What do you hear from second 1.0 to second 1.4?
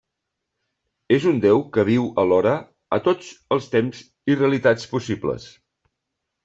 És un